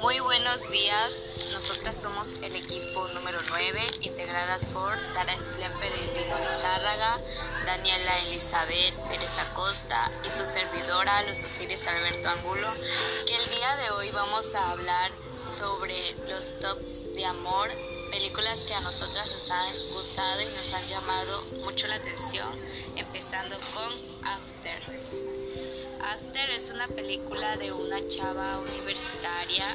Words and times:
Muy 0.00 0.20
buenos 0.20 0.70
días, 0.70 1.10
nosotras 1.52 2.00
somos 2.00 2.32
el 2.42 2.54
equipo 2.54 3.08
número 3.08 3.40
9, 3.48 3.80
integradas 4.02 4.64
por 4.66 4.92
Dara 5.14 5.34
Peregrino 5.80 6.38
Lizárraga, 6.38 7.20
Daniela 7.64 8.20
Elizabeth 8.26 8.94
Pérez 9.08 9.32
Acosta 9.50 10.12
y 10.24 10.30
su 10.30 10.46
servidora, 10.46 11.24
Luz 11.24 11.42
Osiris 11.42 11.84
Alberto 11.88 12.28
Angulo, 12.28 12.72
que 13.26 13.34
el 13.34 13.50
día 13.50 13.76
de 13.76 13.90
hoy 13.90 14.10
vamos 14.12 14.54
a 14.54 14.70
hablar 14.70 15.10
sobre 15.42 16.14
los 16.28 16.56
tops 16.60 17.12
de 17.16 17.24
amor, 17.24 17.68
películas 18.12 18.60
que 18.64 18.74
a 18.74 18.80
nosotras 18.80 19.28
nos 19.32 19.50
han 19.50 19.88
gustado 19.90 20.40
y 20.40 20.46
nos 20.54 20.72
han 20.72 20.86
llamado 20.86 21.42
mucho 21.64 21.88
la 21.88 21.96
atención, 21.96 22.56
empezando 22.94 23.56
con 23.74 24.06
After. 24.66 26.02
After 26.02 26.50
es 26.50 26.70
una 26.70 26.88
película 26.88 27.56
de 27.56 27.70
una 27.72 28.00
chava 28.08 28.58
universitaria 28.58 29.72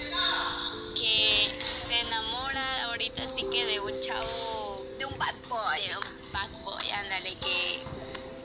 que 0.96 1.50
se 1.88 2.00
enamora 2.02 2.84
ahorita 2.86 3.28
sí 3.30 3.46
que 3.52 3.66
de 3.68 3.80
un 3.80 4.00
chavo, 4.02 4.86
de 4.98 5.06
un 5.06 5.18
bad 5.18 5.36
boy. 5.48 5.88
De 5.88 5.96
un 5.96 6.32
bad 6.34 6.50
boy, 6.66 6.90
ándale, 6.92 7.36
que, 7.36 7.80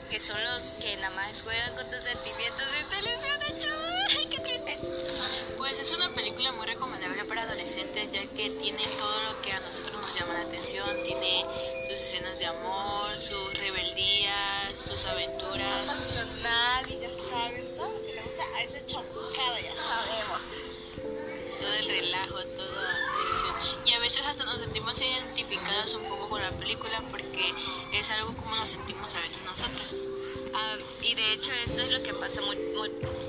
que 0.09 0.19
son 0.21 0.37
los 0.45 0.73
que 0.75 0.95
nada 0.97 1.09
más 1.15 1.41
juegan 1.41 1.75
con 1.75 1.89
tus 1.89 2.03
sentimientos 2.03 2.65
y 2.79 2.83
te 2.85 2.99
ilusiona, 2.99 3.57
chavo. 3.57 3.97
qué 4.29 4.39
triste. 4.39 4.77
Pues 5.57 5.77
es 5.79 5.91
una 5.91 6.09
película 6.11 6.53
muy 6.53 6.65
recomendable 6.65 7.25
para 7.25 7.43
adolescentes 7.43 8.09
ya 8.11 8.21
que 8.21 8.51
tiene 8.51 8.85
todo 8.97 9.23
lo 9.23 9.41
que 9.41 9.51
a 9.51 9.59
nosotros 9.59 10.01
nos 10.01 10.15
llama 10.17 10.33
la 10.33 10.41
atención, 10.41 11.03
tiene 11.03 11.45
sus 11.89 11.99
escenas 11.99 12.39
de 12.39 12.45
amor, 12.45 13.19
sus 13.19 13.57
rebeldías, 13.57 14.16
sus 14.97 15.05
aventuras. 15.05 15.85
Nacional 15.85 16.89
y 16.89 16.99
ya 16.99 17.11
saben, 17.11 17.75
todo 17.75 17.91
lo 17.91 18.01
que 18.01 18.13
le 18.13 18.21
gusta 18.23 18.43
a 18.55 18.63
ese 18.63 18.83
chocado, 18.85 19.59
ya 19.61 19.75
sabemos. 19.75 20.41
Todo 21.59 21.73
el 21.73 21.85
relajo, 21.85 22.35
todo 22.35 22.81
Y 23.85 23.93
a 23.93 23.99
veces 23.99 24.25
hasta 24.25 24.45
nos 24.45 24.59
sentimos 24.59 24.99
identificadas 24.99 25.93
un 25.93 26.03
poco 26.05 26.29
con 26.29 26.41
la 26.41 26.51
película 26.51 27.03
porque 27.11 27.53
es 27.93 28.09
algo 28.11 28.35
como 28.37 28.55
nos 28.55 28.69
sentimos 28.69 29.13
a 29.13 29.19
veces 29.21 29.41
nosotras. 29.43 29.96
Y 31.01 31.15
de 31.15 31.33
hecho 31.33 31.51
esto 31.53 31.81
es 31.81 31.91
lo 31.91 32.01
que 32.03 32.13
pasa 32.13 32.41
muy, 32.41 32.55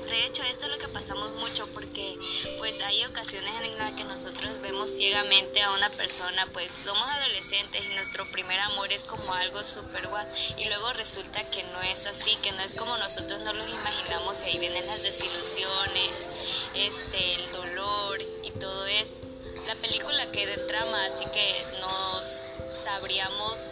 de 0.09 0.25
hecho 0.25 0.43
esto 0.43 0.65
es 0.65 0.71
lo 0.71 0.77
que 0.79 0.89
pasamos 0.89 1.31
mucho 1.35 1.67
porque 1.73 2.17
pues 2.57 2.81
hay 2.81 3.03
ocasiones 3.05 3.51
en 3.63 3.77
las 3.77 3.93
que 3.93 4.03
nosotros 4.03 4.59
vemos 4.61 4.89
ciegamente 4.91 5.61
a 5.61 5.71
una 5.73 5.89
persona 5.91 6.47
pues 6.53 6.73
somos 6.73 7.03
adolescentes 7.03 7.85
y 7.85 7.95
nuestro 7.95 8.29
primer 8.31 8.59
amor 8.59 8.91
es 8.91 9.03
como 9.05 9.33
algo 9.33 9.63
súper 9.63 10.07
guay 10.07 10.25
y 10.57 10.65
luego 10.65 10.93
resulta 10.93 11.49
que 11.51 11.63
no 11.63 11.81
es 11.83 12.05
así 12.07 12.37
que 12.37 12.51
no 12.51 12.61
es 12.61 12.75
como 12.75 12.97
nosotros 12.97 13.41
nos 13.41 13.55
los 13.55 13.69
imaginamos 13.69 14.41
y 14.41 14.45
ahí 14.45 14.59
vienen 14.59 14.87
las 14.87 15.01
desilusiones 15.03 16.29
este 16.73 17.35
el 17.35 17.51
dolor 17.51 18.19
y 18.43 18.51
todo 18.51 18.85
eso. 18.87 19.23
La 19.65 19.75
película 19.75 20.31
queda 20.31 20.53
en 20.53 20.65
trama 20.67 21.05
así 21.05 21.25
que 21.31 21.67
nos 21.79 22.45
sabríamos 22.71 23.69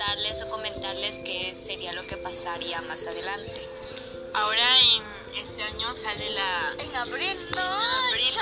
contarles 0.00 0.42
o 0.42 0.48
comentarles 0.48 1.16
qué 1.26 1.54
sería 1.54 1.92
lo 1.92 2.06
que 2.06 2.16
pasaría 2.16 2.80
más 2.82 3.06
adelante. 3.06 3.68
Ahora 4.32 4.64
en 4.80 5.02
este 5.36 5.62
año 5.62 5.94
sale 5.94 6.30
la... 6.30 6.74
En 6.78 6.96
abril, 6.96 7.36
no. 7.54 7.60
En 7.60 8.08
abril, 8.08 8.32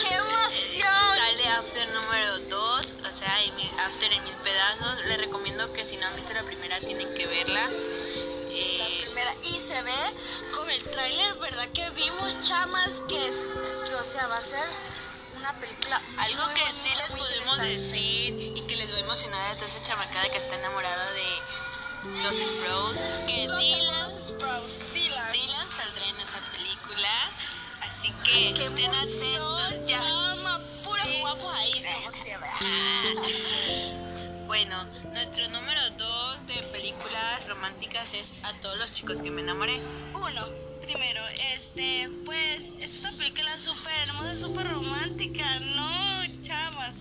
qué, 0.00 0.08
qué 0.08 0.14
emoción. 0.14 1.16
Sale 1.16 1.48
After 1.48 1.88
número 1.92 2.38
2, 2.38 2.80
o 2.80 3.16
sea, 3.18 3.86
After 3.86 4.12
en 4.12 4.24
mil 4.24 4.34
pedazos. 4.36 5.04
Les 5.04 5.18
recomiendo 5.18 5.70
que 5.74 5.84
si 5.84 5.98
no 5.98 6.06
han 6.06 6.16
visto 6.16 6.32
la 6.32 6.44
primera 6.44 6.78
tienen 6.80 7.12
que 7.14 7.26
verla. 7.26 7.68
Eh, 8.50 8.78
la 8.78 9.04
primera. 9.04 9.34
Y 9.44 9.58
se 9.58 9.82
ve 9.82 10.54
con 10.56 10.70
el 10.70 10.82
tráiler, 10.84 11.34
¿verdad? 11.34 11.68
Que 11.74 11.90
vimos 11.90 12.40
chamas 12.40 12.92
que, 13.08 13.26
es, 13.26 13.36
que, 13.86 13.94
o 13.94 14.04
sea, 14.04 14.26
va 14.28 14.38
a 14.38 14.42
ser 14.42 14.64
una 15.36 15.52
película. 15.60 16.00
Algo 16.16 16.44
que 16.54 16.62
sí 16.72 16.88
les 16.96 17.12
podemos 17.12 17.58
decir 17.58 18.51
toda 19.62 19.78
esa 19.78 19.82
chamacada 19.84 20.28
que 20.28 20.38
está 20.38 20.58
enamorada 20.58 21.12
de 21.12 21.40
los 22.20 22.36
Sprouse, 22.36 22.98
que 23.28 23.46
Dylan, 23.46 24.10
Dylan. 24.92 25.32
Dylan 25.32 25.70
saldrá 25.70 26.04
en 26.08 26.20
esa 26.20 26.40
película. 26.52 27.30
Así 27.80 28.12
que 28.24 28.48
estén 28.64 28.90
atentos. 28.90 29.86
Ya. 29.86 30.00
Chama, 30.00 30.58
pura 30.82 31.04
sí. 31.04 31.20
guapos 31.20 31.54
ahí, 31.54 31.84
Bueno, 34.48 34.84
nuestro 35.12 35.48
número 35.50 35.90
dos 35.90 36.46
de 36.48 36.60
películas 36.72 37.46
románticas 37.46 38.12
es 38.14 38.32
A 38.42 38.52
todos 38.54 38.76
los 38.78 38.90
chicos 38.90 39.20
que 39.20 39.30
me 39.30 39.42
enamoré. 39.42 39.80
Uno, 40.12 40.48
primero, 40.80 41.22
este, 41.54 42.10
pues, 42.24 42.64
es 42.80 42.98
una 42.98 43.12
película 43.12 43.56
súper 43.58 43.92
hermosa, 44.08 44.36
súper 44.40 44.68
romántica, 44.72 45.60
¿no? 45.60 46.42
Chamas. 46.42 46.96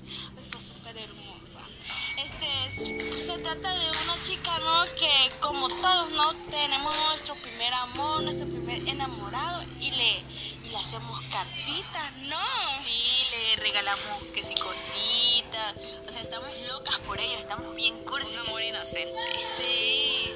Se 2.41 3.37
trata 3.37 3.73
de 3.73 3.89
una 3.91 4.23
chica, 4.23 4.57
¿no? 4.59 4.85
Que 4.95 5.09
como 5.39 5.69
todos, 5.69 6.11
¿no? 6.11 6.33
Tenemos 6.49 6.95
nuestro 7.07 7.35
primer 7.35 7.73
amor, 7.73 8.23
nuestro 8.23 8.47
primer 8.47 8.87
enamorado 8.87 9.63
y 9.79 9.91
le, 9.91 10.19
y 10.65 10.69
le 10.69 10.77
hacemos 10.77 11.21
cartitas, 11.31 12.17
¿no? 12.23 12.39
Sí, 12.83 13.27
le 13.31 13.55
regalamos 13.63 14.23
que 14.33 14.43
si 14.43 14.55
cositas, 14.55 15.75
o 16.07 16.11
sea, 16.11 16.21
estamos 16.21 16.49
locas 16.67 16.97
por 16.99 17.19
ella, 17.19 17.39
estamos 17.39 17.75
bien 17.75 18.03
cursi. 18.05 18.33
Un 18.33 18.47
amor 18.47 18.63
inocente. 18.63 19.21
Sí, 19.57 20.33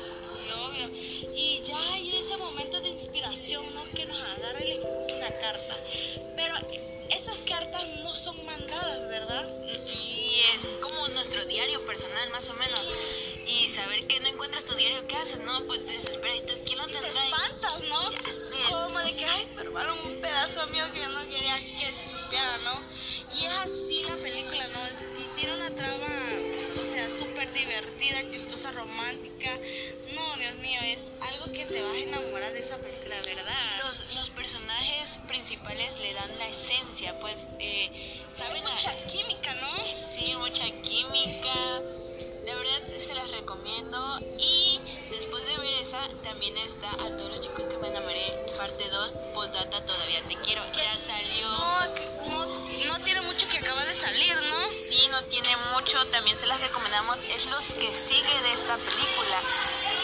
obvio. 0.53 0.89
Y 1.35 1.61
ya 1.63 1.77
hay 1.93 2.15
ese 2.17 2.37
momento 2.37 2.79
de 2.81 2.89
inspiración, 2.89 3.73
¿no? 3.73 3.83
Que 3.95 4.05
nos 4.05 4.21
agarra 4.21 4.59
una 5.15 5.29
carta. 5.39 5.75
Pero 6.35 6.55
esas 7.09 7.37
cartas 7.39 7.83
no 8.03 8.13
son 8.13 8.45
mandadas, 8.45 8.94
diario 11.55 11.85
personal, 11.85 12.29
más 12.31 12.49
o 12.49 12.53
menos. 12.55 12.81
Y 13.47 13.69
saber 13.69 14.05
que 14.07 14.19
no 14.19 14.27
encuentras 14.27 14.65
tu 14.65 14.75
diario, 14.75 15.07
¿qué 15.07 15.15
haces? 15.15 15.39
No, 15.39 15.65
pues 15.67 15.85
te 15.85 15.93
desesperas. 15.93 16.37
¿Y 16.37 16.41
tú 16.41 16.53
quién 16.65 16.77
lo 16.79 16.89
y 16.89 16.91
tendrá? 16.91 17.11
te 17.13 17.17
espantas, 17.17 17.79
¿no? 17.87 18.11
Ya 18.11 18.33
sé. 18.33 18.71
Como 18.71 18.99
de 18.99 19.15
que, 19.15 19.25
ay, 19.25 19.47
pero 19.55 19.71
fueron 19.71 19.97
un 19.99 20.19
pedazo 20.19 20.67
mío 20.67 20.83
que 20.93 20.99
yo 20.99 21.07
no 21.07 21.23
quería 21.29 21.57
que 21.57 21.93
se 21.93 22.09
supiera, 22.11 22.57
¿no? 22.57 22.81
Y 23.39 23.45
es 23.45 23.53
así 23.53 24.03
la 24.03 24.17
película, 24.17 24.67
¿no? 24.67 24.79
Y 25.17 25.35
tiene 25.35 25.53
una 25.53 25.69
trama, 25.69 26.07
o 26.77 26.91
sea, 26.91 27.09
súper 27.09 27.51
divertida, 27.53 28.27
chistosa, 28.29 28.71
romántica. 28.71 29.57
No, 30.13 30.35
Dios 30.35 30.55
mío, 30.55 30.79
es 30.83 31.05
algo 31.21 31.45
que 31.53 31.65
te 31.65 31.81
vas 31.81 31.93
a 31.93 31.97
enamorar 31.97 32.51
de 32.51 32.59
esa 32.59 32.77
película, 32.77 33.15
¿verdad? 33.25 33.55
Los, 33.85 34.15
los 34.15 34.29
personajes 34.31 35.19
principales 35.27 35.97
le 35.99 36.13
dan 36.13 36.37
la 36.37 36.49
esencia, 36.49 37.17
pues, 37.21 37.45
eh, 37.59 38.23
saben... 38.29 38.61
mucha 38.63 38.91
química, 39.07 39.34
mucha 40.55 40.71
química. 40.83 41.81
De 42.45 42.55
verdad 42.55 42.97
se 42.97 43.13
las 43.13 43.29
recomiendo. 43.29 44.19
Y 44.39 44.79
después 45.11 45.45
de 45.47 45.57
ver 45.57 45.81
esa, 45.81 46.07
también 46.23 46.55
está 46.57 46.91
A 46.91 47.17
todos 47.17 47.29
los 47.29 47.41
chicos 47.41 47.65
que 47.69 47.77
me 47.77 47.89
enamoré, 47.89 48.53
parte 48.57 48.87
2, 48.89 49.13
postdata 49.33 49.85
todavía 49.85 50.21
te 50.29 50.35
quiero. 50.37 50.61
Ya 50.71 50.95
salió. 50.95 51.49
No, 52.29 52.45
no, 52.45 52.87
no 52.87 53.03
tiene 53.03 53.21
mucho 53.21 53.49
que 53.49 53.57
acaba 53.57 53.83
de 53.83 53.95
salir, 53.95 54.33
¿no? 54.49 54.69
Sí, 54.87 55.07
no 55.11 55.21
tiene 55.23 55.49
mucho. 55.73 56.05
También 56.07 56.37
se 56.37 56.45
las 56.45 56.61
recomendamos. 56.61 57.19
Es 57.23 57.51
los 57.51 57.73
que 57.73 57.93
sigue 57.93 58.41
de 58.43 58.53
esta 58.53 58.77
película. 58.77 59.41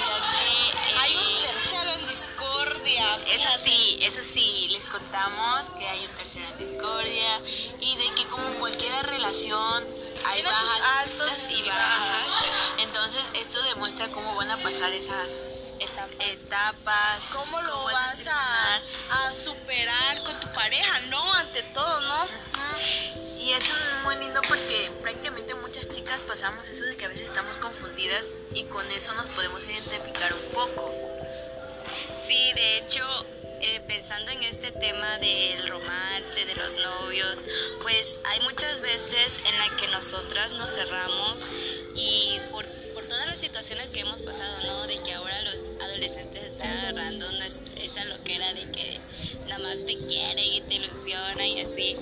Ya 0.03 0.19
que. 0.19 0.91
Eh, 0.91 0.97
Hay 0.99 1.15
un 1.15 1.41
tercero 1.43 1.93
en 1.93 2.07
Discordia. 2.07 3.19
Eso 3.31 3.49
sí, 3.63 3.99
eso 4.01 4.19
sí, 4.21 4.67
les 4.71 4.85
contamos 4.89 5.69
que 5.79 5.87
hay 5.87 6.05
un 6.05 6.11
tercero 6.17 6.45
en 6.45 6.57
Discordia 6.57 7.39
y 7.79 7.95
de 7.95 8.15
que 8.15 8.27
como 8.27 8.59
cualquier 8.59 9.05
relación 9.05 10.10
hay 10.25 10.41
Tiene 10.41 10.49
sus 10.49 10.67
bajas 10.67 10.97
altos 10.99 11.37
y 11.49 11.67
bajas. 11.69 12.25
Entonces 12.79 13.21
esto 13.35 13.61
demuestra 13.63 14.09
cómo 14.09 14.35
van 14.35 14.51
a 14.51 14.57
pasar 14.57 14.93
esas 14.93 15.27
etapas, 16.19 17.23
¿Cómo 17.31 17.61
lo 17.61 17.83
vas 17.85 18.23
a, 18.27 19.31
superar 19.31 20.21
con 20.23 20.39
tu 20.39 20.47
pareja, 20.53 20.99
no? 21.09 21.33
Ante 21.35 21.63
todo, 21.73 21.99
¿no? 22.01 22.25
Ujú. 22.25 23.39
Y 23.39 23.53
eso 23.53 23.73
es 23.73 24.03
muy 24.03 24.15
lindo 24.17 24.41
porque 24.47 24.91
prácticamente 25.01 25.55
muchas 25.55 25.87
chicas 25.87 26.19
pasamos 26.27 26.67
eso 26.67 26.83
de 26.85 26.95
que 26.95 27.05
a 27.05 27.07
veces 27.07 27.27
estamos 27.27 27.57
confundidas 27.57 28.23
y 28.53 28.65
con 28.65 28.89
eso 28.91 29.13
nos 29.13 29.25
podemos 29.27 29.63
identificar 29.63 30.33
un 30.33 30.53
poco. 30.53 30.91
Sí, 32.15 32.53
de 32.53 32.77
hecho, 32.77 33.03
eh, 33.61 33.81
pensando 33.87 34.31
en 34.31 34.43
este 34.43 34.71
tema 34.71 35.17
del 35.19 35.67
romance, 35.67 36.45
de 36.45 36.55
los 36.55 36.73
novios, 36.75 37.43
pues 37.81 38.17
hay 38.25 38.39
muchas 38.41 38.81
veces 38.81 39.39
en 39.47 39.57
las 39.59 39.69
que 39.79 39.87
nosotras 39.89 40.51
nos 40.53 40.73
cerramos 40.73 41.45
y 41.95 42.39
por, 42.51 42.65
por 42.93 43.05
todas 43.05 43.27
las 43.27 43.37
situaciones 43.37 43.89
que 43.91 43.99
hemos 43.99 44.21
pasado, 44.23 44.65
¿no? 44.65 44.87
De 44.87 44.99
que 45.03 45.13
ahora 45.13 45.41
los 45.43 45.55
adolescentes 45.79 46.43
están 46.43 46.75
agarrando 46.77 47.27
esa 47.77 48.05
loquera 48.05 48.53
de 48.53 48.71
que 48.71 48.99
nada 49.47 49.59
más 49.59 49.85
te 49.85 49.97
quiere 50.07 50.43
y 50.43 50.61
te 50.61 50.75
ilusiona 50.75 51.45
y 51.45 51.61
así. 51.61 51.95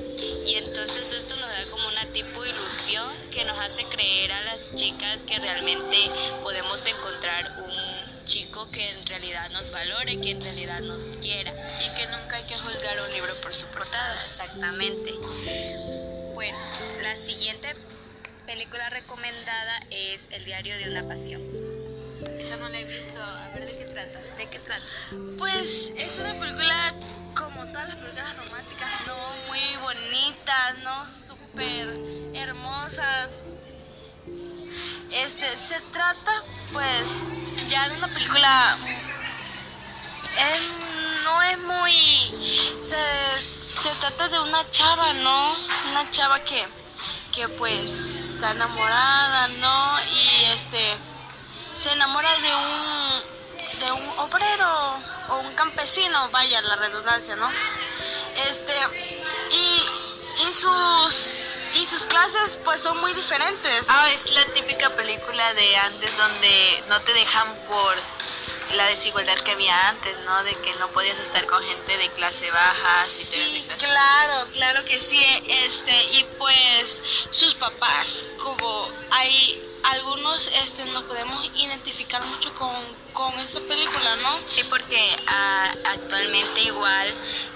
Y 0.45 0.55
entonces 0.55 1.11
esto 1.11 1.35
nos 1.35 1.49
da 1.49 1.65
como 1.71 1.87
una 1.87 2.05
tipo 2.13 2.41
de 2.41 2.51
ilusión 2.51 3.13
que 3.31 3.43
nos 3.43 3.57
hace 3.57 3.83
creer 3.85 4.31
a 4.31 4.43
las 4.45 4.75
chicas 4.75 5.23
que 5.23 5.37
realmente 5.39 5.97
podemos 6.41 6.85
encontrar 6.85 7.65
un 7.65 7.88
chico 8.29 8.69
que 8.69 8.87
en 8.91 9.05
realidad 9.07 9.49
nos 9.49 9.71
valore, 9.71 10.21
que 10.21 10.29
en 10.29 10.41
realidad 10.41 10.81
nos 10.81 11.03
quiera. 11.19 11.51
Y 11.81 11.95
que 11.95 12.05
nunca 12.07 12.35
hay 12.35 12.43
que 12.43 12.55
juzgar 12.55 13.01
un 13.01 13.11
libro 13.11 13.33
por 13.41 13.55
su 13.55 13.65
portada. 13.67 14.23
Exactamente. 14.23 15.13
Bueno, 16.35 16.57
la 17.01 17.15
siguiente 17.15 17.75
película 18.45 18.87
recomendada 18.91 19.79
es 19.89 20.29
El 20.31 20.45
diario 20.45 20.77
de 20.77 20.91
una 20.91 21.07
pasión. 21.07 21.41
Esa 22.39 22.55
no 22.57 22.69
la 22.69 22.79
he 22.79 22.85
visto. 22.85 23.19
A 23.19 23.49
ver 23.55 23.65
de 23.65 23.77
qué 23.79 23.85
trata. 23.85 24.19
¿De 24.37 24.45
qué 24.45 24.59
trata? 24.59 24.85
Pues 25.39 25.91
es 25.97 26.17
una 26.19 26.39
película 26.39 26.93
como 27.35 27.65
todas 27.65 27.89
las 27.89 27.97
películas 27.97 28.37
románticas, 28.37 28.89
¿no? 29.07 29.17
Muy 29.47 29.59
bonitas, 29.81 30.77
¿no? 30.83 31.05
Súper 31.27 31.97
hermosas. 32.35 33.31
Este, 35.11 35.57
se 35.67 35.81
trata, 35.91 36.43
pues, 36.71 37.48
de 37.87 37.95
una 37.97 38.07
película. 38.07 38.77
es- 40.37 41.23
no 41.23 41.41
es 41.43 41.57
muy. 41.59 41.91
Se, 42.81 43.81
se 43.83 43.95
trata 43.99 44.27
de 44.29 44.39
una 44.39 44.69
chava, 44.69 45.13
¿no? 45.13 45.55
Una 45.91 46.09
chava 46.09 46.39
que, 46.39 46.67
que 47.33 47.47
pues 47.49 47.91
está 47.91 48.51
enamorada, 48.51 49.47
¿no? 49.59 49.99
Y 50.05 50.45
este 50.55 50.97
se 51.77 51.91
enamora 51.91 52.29
de 52.39 52.55
un 52.55 53.79
de 53.79 53.91
un 53.91 54.09
obrero 54.19 54.99
o 55.29 55.37
un 55.37 55.53
campesino, 55.55 56.29
vaya 56.31 56.61
la 56.61 56.75
redundancia, 56.75 57.35
¿no? 57.35 57.49
Este 58.49 58.73
y, 59.51 60.47
y 60.49 60.53
sus 60.53 61.38
y 61.75 61.85
sus 61.85 62.05
clases 62.05 62.59
pues 62.63 62.81
son 62.81 62.97
muy 62.99 63.13
diferentes. 63.13 63.85
Ah, 63.87 64.09
es 64.13 64.31
la 64.31 64.45
típica 64.53 64.95
película 64.95 65.53
de 65.53 65.75
antes 65.77 66.17
donde 66.17 66.83
no 66.87 66.99
te 67.01 67.13
dejan 67.13 67.55
por 67.67 67.95
la 68.75 68.85
desigualdad 68.85 69.35
que 69.35 69.51
había 69.51 69.89
antes, 69.89 70.17
¿no? 70.25 70.43
De 70.43 70.55
que 70.57 70.73
no 70.75 70.87
podías 70.89 71.17
estar 71.19 71.45
con 71.47 71.63
gente 71.63 71.97
de 71.97 72.09
clase 72.09 72.51
baja. 72.51 73.05
si 73.05 73.23
Sí, 73.23 73.67
claro, 73.79 74.47
claro 74.53 74.85
que 74.85 74.99
sí, 74.99 75.23
este, 75.47 76.03
y 76.13 76.25
pues 76.37 77.01
sus 77.31 77.55
papás, 77.55 78.25
como 78.37 78.91
hay 79.11 79.68
algunos, 79.83 80.47
este, 80.63 80.85
nos 80.85 81.03
podemos 81.03 81.45
identificar 81.55 82.23
mucho 82.25 82.53
con, 82.55 82.75
con 83.13 83.37
esta 83.39 83.59
película, 83.61 84.15
¿no? 84.17 84.39
Sí, 84.47 84.63
porque 84.69 84.99
ah, 85.27 85.71
actualmente 85.85 86.61
igual 86.61 87.07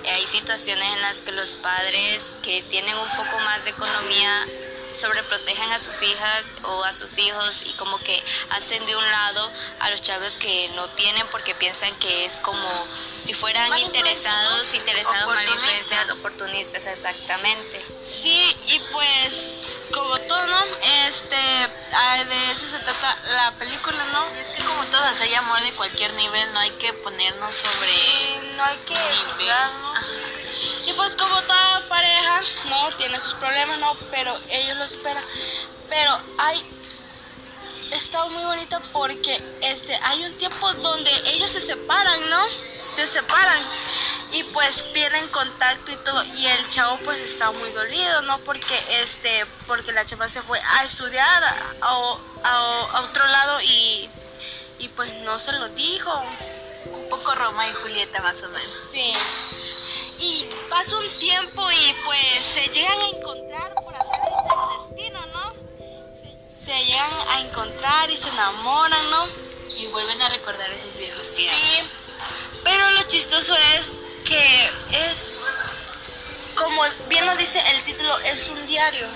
eh, 0.03 0.09
hay 0.11 0.27
situaciones 0.27 0.87
en 0.93 1.01
las 1.01 1.21
que 1.21 1.31
los 1.31 1.55
padres 1.55 2.25
que 2.41 2.61
tienen 2.63 2.97
un 2.97 3.09
poco 3.15 3.39
más 3.39 3.63
de 3.63 3.71
economía 3.71 4.47
sobreprotegen 4.95 5.71
a 5.71 5.79
sus 5.79 6.01
hijas 6.03 6.53
o 6.63 6.83
a 6.83 6.93
sus 6.93 7.17
hijos 7.17 7.63
y 7.65 7.73
como 7.73 7.97
que 7.99 8.23
hacen 8.51 8.85
de 8.85 8.95
un 8.95 9.11
lado 9.11 9.51
a 9.79 9.89
los 9.89 10.01
chavos 10.01 10.37
que 10.37 10.69
no 10.75 10.87
tienen 10.91 11.25
porque 11.31 11.55
piensan 11.55 11.93
que 11.99 12.25
es 12.25 12.39
como 12.39 12.85
si 13.17 13.33
fueran 13.33 13.75
interesados, 13.79 14.67
¿no? 14.67 14.75
interesados, 14.75 15.25
mala 15.25 15.41
Oportunistas. 15.41 15.63
influencia, 15.63 16.13
oportunistas, 16.13 16.85
exactamente. 16.85 17.83
Sí, 18.05 18.55
y 18.67 18.79
pues 18.91 19.81
como 19.91 20.15
todo, 20.17 20.45
¿no? 20.45 20.65
Este, 21.07 21.35
de 21.35 22.51
eso 22.51 22.67
se 22.67 22.79
trata 22.79 23.17
la 23.35 23.51
película, 23.53 24.03
¿no? 24.13 24.27
Es 24.39 24.49
que 24.51 24.63
como 24.63 24.85
todas, 24.85 25.19
hay 25.19 25.33
amor 25.33 25.61
de 25.61 25.73
cualquier 25.73 26.13
nivel, 26.13 26.53
no 26.53 26.59
hay 26.59 26.71
que 26.71 26.93
ponernos 26.93 27.53
sobre... 27.53 27.91
Y 27.91 28.53
no 28.55 28.63
hay 28.63 28.77
que. 28.77 28.93
Y 30.85 30.93
pues 30.93 31.15
como 31.15 31.41
toda 31.43 31.87
pareja, 31.89 32.41
¿no? 32.65 32.95
Tiene 32.97 33.19
sus 33.19 33.33
problemas, 33.35 33.79
¿no? 33.79 33.95
Pero 34.11 34.37
ellos 34.49 34.77
lo 34.77 34.87
superan. 34.87 35.23
Pero 35.89 36.19
hay... 36.37 36.63
Está 37.93 38.25
muy 38.25 38.43
bonita 38.43 38.79
porque 38.91 39.39
este 39.61 39.95
hay 40.03 40.25
un 40.25 40.33
tiempo 40.37 40.71
donde 40.73 41.11
ellos 41.31 41.49
se 41.49 41.61
separan, 41.61 42.29
¿no? 42.29 42.43
Se 42.95 43.05
separan 43.07 43.61
y 44.31 44.43
pues 44.45 44.81
pierden 44.93 45.27
contacto 45.29 45.91
y 45.91 45.95
todo 45.97 46.23
y 46.35 46.47
el 46.47 46.69
chavo 46.69 46.97
pues 47.05 47.19
está 47.19 47.51
muy 47.51 47.69
dolido, 47.71 48.21
¿no? 48.23 48.39
Porque 48.39 48.75
este 49.01 49.45
porque 49.67 49.91
la 49.91 50.05
chava 50.05 50.27
se 50.27 50.41
fue 50.41 50.59
a 50.59 50.83
estudiar 50.83 51.43
a- 51.43 52.17
a 52.43 53.01
otro 53.01 53.25
lado 53.27 53.61
y 53.61 54.09
y 54.79 54.87
pues 54.89 55.13
no 55.21 55.37
se 55.39 55.51
lo 55.53 55.69
dijo. 55.69 56.11
Un 56.85 57.07
poco 57.09 57.33
Roma 57.35 57.67
y 57.69 57.73
Julieta 57.73 58.21
más 58.21 58.41
o 58.43 58.49
menos. 58.49 58.67
Sí. 58.91 59.13
Y 60.19 60.45
pasa 60.69 60.97
un 60.97 61.09
tiempo 61.19 61.69
y 61.71 61.95
pues 62.03 62.19
se 62.53 62.67
llegan 62.67 62.99
a 62.99 63.07
encontrar 63.17 63.62
Se, 66.65 66.85
llegan 66.85 67.11
a 67.29 67.41
encontrar 67.41 68.09
y 68.09 68.17
se 68.17 68.29
enamoran, 68.29 69.09
¿no? 69.09 69.27
Y 69.77 69.87
vuelven 69.87 70.21
a 70.21 70.29
recordar 70.29 70.71
esos 70.71 70.95
viejos 70.97 71.35
días. 71.35 71.55
Sí. 71.55 71.81
Pero 72.63 72.89
lo 72.91 73.03
chistoso 73.03 73.55
es 73.77 73.99
que 74.25 74.71
es, 74.91 75.39
como 76.55 76.83
bien 77.09 77.25
lo 77.25 77.35
dice 77.35 77.61
el 77.75 77.83
título, 77.83 78.17
es 78.19 78.47
un 78.47 78.65
diario. 78.65 79.07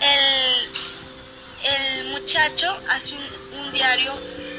El, 0.00 0.70
el 1.64 2.04
muchacho 2.06 2.80
hace 2.88 3.14
un, 3.14 3.58
un 3.60 3.72
diario 3.72 4.14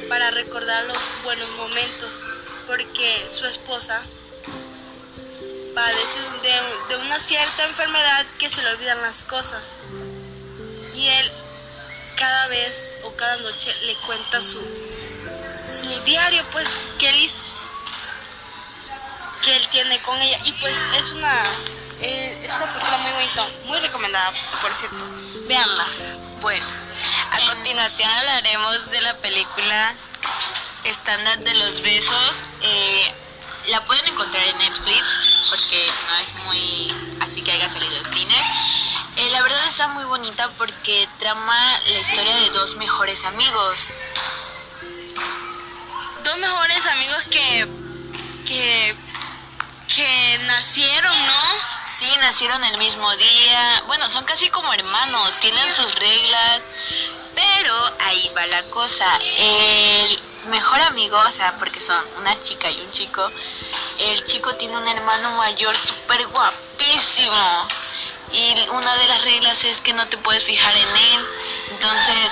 para 0.07 0.31
recordar 0.31 0.85
los 0.85 0.97
buenos 1.23 1.49
momentos, 1.51 2.21
porque 2.67 3.25
su 3.29 3.45
esposa 3.45 4.03
padece 5.73 6.21
de, 6.41 6.95
de 6.95 7.03
una 7.03 7.19
cierta 7.19 7.65
enfermedad 7.65 8.25
que 8.37 8.49
se 8.49 8.61
le 8.61 8.69
olvidan 8.69 9.01
las 9.01 9.23
cosas. 9.23 9.63
Y 10.93 11.07
él 11.07 11.31
cada 12.15 12.47
vez 12.47 12.97
o 13.03 13.15
cada 13.15 13.37
noche 13.37 13.73
le 13.83 13.95
cuenta 14.05 14.41
su, 14.41 14.59
su 15.65 15.87
diario, 16.03 16.43
pues, 16.51 16.67
que 16.99 17.09
él 17.09 17.31
que 19.45 19.55
él 19.55 19.67
tiene 19.69 20.01
con 20.01 20.19
ella. 20.21 20.39
Y 20.43 20.51
pues 20.53 20.75
es 20.99 21.11
una, 21.11 21.43
eh, 22.01 22.41
es 22.43 22.53
una 22.55 22.73
película 22.73 22.97
muy 22.97 23.11
bonita, 23.11 23.47
muy 23.65 23.79
recomendada, 23.79 24.33
por 24.61 24.73
cierto. 24.73 25.05
Veanla. 25.47 25.85
Bueno, 26.41 26.65
a 27.31 27.39
continuación 27.53 28.09
hablaremos 28.09 28.89
de 28.89 29.01
la 29.01 29.17
película 29.17 29.95
Estándar 30.83 31.39
de 31.39 31.53
los 31.55 31.81
besos. 31.81 32.33
eh, 32.61 33.13
la 33.67 33.83
pueden 33.85 34.05
encontrar 34.05 34.43
en 34.43 34.57
Netflix 34.59 35.47
porque 35.49 35.87
no 36.07 36.17
es 36.17 36.45
muy 36.45 37.17
así 37.21 37.41
que 37.41 37.51
haya 37.51 37.67
salido 37.69 37.97
en 37.97 38.13
cine. 38.13 38.35
Eh, 39.17 39.29
la 39.31 39.41
verdad 39.43 39.65
está 39.67 39.87
muy 39.87 40.03
bonita 40.03 40.49
porque 40.57 41.07
trama 41.19 41.55
la 41.87 41.99
historia 41.99 42.35
de 42.35 42.49
dos 42.49 42.75
mejores 42.75 43.23
amigos. 43.23 43.87
Dos 46.23 46.37
mejores 46.37 46.85
amigos 46.87 47.23
que, 47.29 47.67
que, 48.45 48.95
que 49.95 50.37
nacieron, 50.39 51.25
¿no? 51.25 51.41
Sí, 51.97 52.13
nacieron 52.19 52.61
el 52.65 52.77
mismo 52.77 53.15
día. 53.15 53.83
Bueno, 53.87 54.09
son 54.09 54.25
casi 54.25 54.49
como 54.49 54.73
hermanos, 54.73 55.31
tienen 55.39 55.73
sus 55.73 55.95
reglas. 55.95 56.63
Pero 57.35 57.93
ahí 58.01 58.31
va 58.35 58.45
la 58.47 58.63
cosa. 58.63 59.05
El 59.37 60.21
mejor 60.49 60.81
amigo, 60.81 61.17
o 61.17 61.31
sea, 61.31 61.57
porque 61.57 61.79
son 61.79 62.03
una 62.17 62.37
chica 62.41 62.69
y 62.69 62.81
un 62.81 62.91
chico, 62.91 63.31
el 63.99 64.25
chico 64.25 64.55
tiene 64.55 64.75
un 64.77 64.87
hermano 64.87 65.31
mayor 65.37 65.75
súper 65.75 66.27
guapísimo. 66.27 67.67
Y 68.35 68.67
una 68.69 68.95
de 68.97 69.07
las 69.07 69.21
reglas 69.23 69.63
es 69.63 69.79
que 69.81 69.93
no 69.93 70.05
te 70.07 70.17
puedes 70.17 70.43
fijar 70.43 70.75
en 70.75 70.89
él. 70.89 71.27
Entonces 71.71 72.29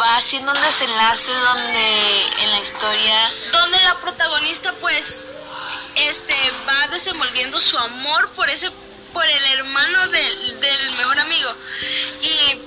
va 0.00 0.16
haciendo 0.16 0.52
un 0.52 0.60
desenlace 0.60 1.30
donde 1.32 2.22
en 2.42 2.50
la 2.50 2.58
historia 2.58 3.32
donde 3.50 3.78
la 3.84 3.98
protagonista 4.00 4.74
pues 4.74 5.22
este 5.94 6.34
va 6.68 6.88
desenvolviendo 6.88 7.58
su 7.58 7.78
amor 7.78 8.28
por 8.32 8.50
ese 8.50 8.70
por 9.14 9.24
el 9.24 9.44
hermano 9.52 10.06
del, 10.08 10.60
del 10.60 10.90
mejor 10.98 11.18
amigo 11.18 11.50
y 12.20 12.60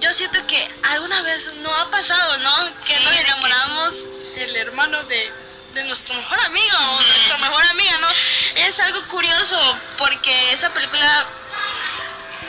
yo 0.00 0.12
siento 0.12 0.44
que 0.48 0.68
alguna 0.90 1.22
vez 1.22 1.52
no 1.62 1.72
ha 1.76 1.88
pasado 1.92 2.38
no 2.38 2.74
que 2.84 2.98
Sí, 2.98 3.04
nos 3.04 3.12
que- 3.14 3.20
enamoramos 3.20 3.94
del 4.34 4.56
hermano 4.56 5.02
de, 5.04 5.32
de 5.78 5.84
nuestro 5.84 6.14
mejor 6.16 6.40
amigo 6.40 6.76
o 6.76 7.02
nuestra 7.02 7.38
mejor 7.38 7.64
amiga 7.66 7.98
no 7.98 8.08
es 8.56 8.80
algo 8.80 9.00
curioso 9.06 9.78
porque 9.96 10.52
esa 10.52 10.72
película 10.74 11.24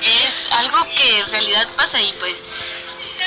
es 0.01 0.51
algo 0.51 0.83
que 0.95 1.19
en 1.19 1.27
realidad 1.27 1.67
pasa 1.77 2.01
y 2.01 2.11
pues 2.13 2.37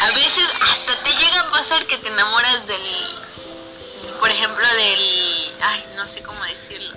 a 0.00 0.10
veces 0.10 0.44
hasta 0.60 0.96
te 1.04 1.12
llega 1.14 1.40
a 1.40 1.50
pasar 1.52 1.86
que 1.86 1.98
te 1.98 2.08
enamoras 2.08 2.66
del, 2.66 4.18
por 4.18 4.28
ejemplo, 4.28 4.66
del, 4.74 5.54
ay, 5.60 5.84
no 5.94 6.04
sé 6.08 6.20
cómo 6.24 6.42
decirlo, 6.46 6.96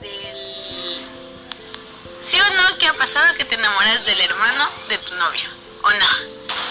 del, 0.00 1.06
sí 2.22 2.40
o 2.40 2.54
no, 2.54 2.78
que 2.78 2.86
ha 2.86 2.94
pasado 2.94 3.34
que 3.34 3.44
te 3.44 3.56
enamoras 3.56 4.06
del 4.06 4.20
hermano 4.22 4.70
de 4.88 4.96
tu 4.98 5.14
novio, 5.16 5.50
o 5.82 5.90
no, 5.90 6.06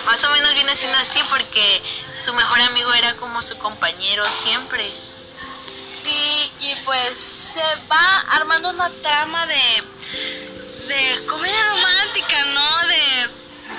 más 0.06 0.24
o 0.24 0.32
menos 0.32 0.56
viene 0.56 0.76
siendo 0.76 0.98
así 0.98 1.20
porque 1.30 1.84
su 2.26 2.34
mejor 2.34 2.62
amigo 2.62 2.92
era 2.94 3.14
como 3.18 3.44
su 3.44 3.56
compañero 3.60 4.24
siempre. 4.42 5.09
Sí, 6.04 6.52
y 6.60 6.76
pues 6.86 7.18
se 7.54 7.62
va 7.92 8.20
armando 8.32 8.70
una 8.70 8.90
trama 9.02 9.46
de, 9.48 9.84
de 10.88 11.26
comedia 11.26 11.64
romántica, 11.70 12.46
¿no? 12.54 12.88
De, 12.88 13.30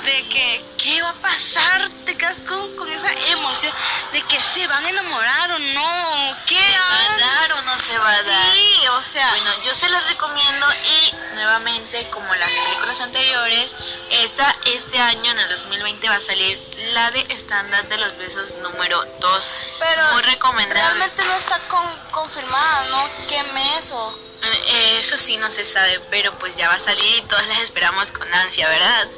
de 0.04 0.28
que 0.28 0.64
qué 0.82 1.02
va 1.02 1.10
a 1.10 1.14
pasar, 1.14 1.90
te 2.06 2.16
quedas 2.16 2.38
con, 2.48 2.76
con 2.76 2.90
esa 2.90 3.12
emoción 3.28 3.72
de 4.12 4.22
que 4.22 4.40
se 4.40 4.66
van 4.66 4.84
a 4.84 4.88
enamorar 4.88 5.52
o 5.52 5.58
no, 5.58 6.36
qué 6.46 6.56
¿Se 6.56 6.78
va 6.78 7.14
a 7.14 7.18
dar 7.18 7.52
o 7.52 7.62
no 7.62 7.78
se 7.78 7.98
va 7.98 8.12
a 8.12 8.22
dar? 8.22 8.52
Sí, 8.52 8.86
o 8.88 9.02
sea, 9.02 9.30
Bueno, 9.30 9.50
yo 9.62 9.74
se 9.74 9.88
las 9.90 10.06
recomiendo 10.06 10.66
y 10.84 11.34
nuevamente, 11.34 12.08
como 12.10 12.34
las 12.34 12.50
películas 12.50 13.00
anteriores, 13.00 13.74
esta, 14.10 14.56
este 14.64 14.98
año, 14.98 15.30
en 15.30 15.38
el 15.38 15.48
2020, 15.50 16.08
va 16.08 16.16
a 16.16 16.20
salir 16.20 16.58
la 16.92 17.10
de 17.10 17.20
estándar 17.30 17.88
de 17.88 17.98
los 17.98 18.16
besos 18.18 18.54
número 18.56 19.04
2. 19.20 19.52
pero 19.78 20.04
Muy 20.12 20.22
recomendable. 20.22 20.82
realmente 20.82 21.24
no 21.24 21.34
está 21.36 21.58
con- 21.68 21.98
confirmada, 22.12 22.84
¿no? 22.90 23.26
¿Qué 23.28 23.42
mes 23.52 23.90
o...? 23.92 24.18
Eh, 24.42 24.98
Eso 25.00 25.16
sí 25.18 25.36
no 25.36 25.50
se 25.50 25.64
sabe, 25.64 26.00
pero 26.10 26.32
pues 26.38 26.56
ya 26.56 26.68
va 26.68 26.74
a 26.74 26.78
salir 26.78 27.16
y 27.18 27.22
todas 27.22 27.46
las 27.48 27.58
esperamos 27.60 28.10
con 28.12 28.32
ansia, 28.34 28.68
¿verdad? 28.68 29.08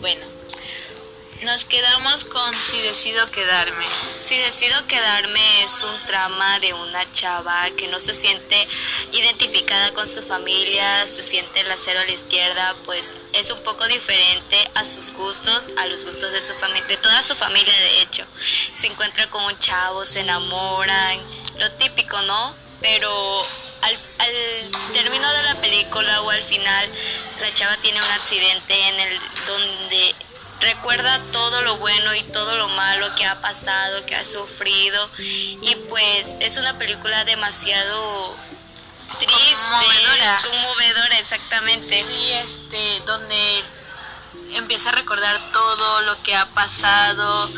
Bueno, 0.00 0.24
nos 1.42 1.64
quedamos 1.64 2.24
con 2.24 2.52
si 2.54 2.80
decido 2.82 3.30
quedarme. 3.30 3.86
Si 4.16 4.36
decido 4.38 4.86
quedarme 4.86 5.62
es 5.62 5.82
un 5.82 6.06
trama 6.06 6.58
de 6.58 6.72
una 6.72 7.04
chava 7.06 7.68
que 7.76 7.86
no 7.88 8.00
se 8.00 8.14
siente 8.14 8.66
identificada 9.12 9.92
con 9.94 10.08
su 10.08 10.22
familia, 10.22 11.06
se 11.06 11.22
siente 11.22 11.62
la 11.64 11.76
cero 11.76 12.00
a 12.00 12.04
la 12.04 12.12
izquierda, 12.12 12.74
pues 12.84 13.14
es 13.32 13.50
un 13.50 13.62
poco 13.62 13.86
diferente 13.86 14.70
a 14.74 14.84
sus 14.84 15.12
gustos, 15.12 15.68
a 15.76 15.86
los 15.86 16.04
gustos 16.04 16.32
de 16.32 16.42
su 16.42 16.54
familia, 16.54 16.86
de 16.88 16.96
toda 16.96 17.22
su 17.22 17.34
familia 17.34 17.74
de 17.74 18.02
hecho. 18.02 18.24
Se 18.78 18.86
encuentra 18.86 19.30
con 19.30 19.44
un 19.44 19.58
chavo, 19.58 20.04
se 20.04 20.20
enamoran, 20.20 21.18
lo 21.58 21.70
típico, 21.72 22.20
¿no? 22.22 22.54
Pero 22.80 23.46
al, 23.82 23.98
al 24.18 24.92
término 24.92 25.32
de 25.32 25.42
la 25.44 25.54
película 25.60 26.20
o 26.22 26.30
al 26.30 26.42
final, 26.42 26.88
la 27.40 27.54
chava 27.54 27.76
tiene 27.78 28.00
un 28.00 28.10
accidente 28.10 28.88
en 28.88 29.00
el 29.00 29.20
donde 29.46 30.14
recuerda 30.60 31.20
todo 31.32 31.62
lo 31.62 31.76
bueno 31.76 32.14
y 32.14 32.22
todo 32.24 32.56
lo 32.56 32.68
malo 32.68 33.14
que 33.14 33.26
ha 33.26 33.40
pasado, 33.40 34.04
que 34.06 34.16
ha 34.16 34.24
sufrido 34.24 35.08
y 35.18 35.76
pues 35.88 36.26
es 36.40 36.56
una 36.56 36.76
película 36.78 37.24
demasiado 37.24 38.36
triste, 39.18 39.56
Conmovedora. 39.56 40.38
conmovedora 40.42 41.18
exactamente. 41.18 42.04
Sí, 42.04 42.32
este, 42.32 43.00
donde 43.06 43.64
empieza 44.54 44.90
a 44.90 44.92
recordar 44.92 45.52
todo 45.52 46.02
lo 46.02 46.20
que 46.22 46.36
ha 46.36 46.46
pasado, 46.46 47.50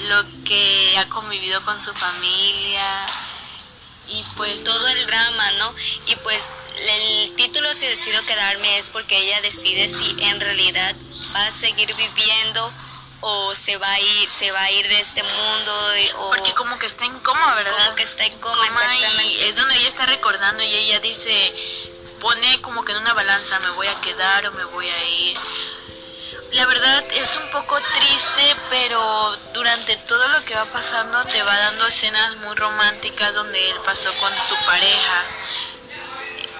lo 0.00 0.44
que 0.44 0.96
ha 0.98 1.08
convivido 1.08 1.64
con 1.64 1.80
su 1.80 1.92
familia 1.94 3.06
y 4.08 4.24
pues 4.36 4.64
todo 4.64 4.88
el 4.88 5.06
drama, 5.06 5.50
¿no? 5.52 5.74
Y 6.06 6.16
pues 6.16 6.40
el 6.80 7.34
título 7.36 7.72
si 7.74 7.86
decido 7.86 8.24
quedarme 8.24 8.78
es 8.78 8.90
porque 8.90 9.16
ella 9.16 9.40
decide 9.40 9.88
si 9.88 10.16
en 10.20 10.40
realidad 10.40 10.94
va 11.34 11.46
a 11.46 11.52
seguir 11.52 11.94
viviendo 11.94 12.72
o 13.20 13.54
se 13.54 13.76
va 13.76 13.90
a 13.90 14.00
ir, 14.00 14.30
se 14.30 14.50
va 14.52 14.62
a 14.62 14.70
ir 14.70 14.88
de 14.88 15.00
este 15.00 15.22
mundo 15.22 15.72
o 16.18 16.30
porque 16.30 16.52
como 16.54 16.78
que 16.78 16.86
está 16.86 17.04
en 17.04 17.18
coma, 17.20 17.54
¿verdad? 17.54 17.84
como 17.84 17.96
que 17.96 18.04
está 18.04 18.24
en 18.24 18.38
coma, 18.38 18.68
Coma 18.68 19.24
y 19.24 19.40
es 19.40 19.56
donde 19.56 19.74
ella 19.76 19.88
está 19.88 20.06
recordando 20.06 20.62
y 20.62 20.72
ella 20.72 21.00
dice, 21.00 21.54
pone 22.20 22.60
como 22.60 22.84
que 22.84 22.92
en 22.92 22.98
una 22.98 23.14
balanza, 23.14 23.58
me 23.60 23.70
voy 23.70 23.88
a 23.88 24.00
quedar 24.00 24.46
o 24.46 24.52
me 24.52 24.64
voy 24.64 24.88
a 24.88 25.04
ir. 25.04 25.38
La 26.52 26.64
verdad 26.64 27.04
es 27.12 27.36
un 27.36 27.50
poco 27.50 27.78
triste, 27.94 28.56
pero 28.70 29.36
durante 29.52 29.96
todo 29.96 30.28
lo 30.28 30.42
que 30.44 30.54
va 30.54 30.64
pasando 30.66 31.24
te 31.26 31.42
va 31.42 31.54
dando 31.58 31.86
escenas 31.86 32.36
muy 32.36 32.54
románticas 32.54 33.34
donde 33.34 33.70
él 33.70 33.76
pasó 33.84 34.10
con 34.14 34.32
su 34.48 34.54
pareja. 34.64 35.24